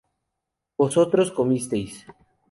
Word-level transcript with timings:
vosotros 0.79 1.29
comisteis 1.31 2.07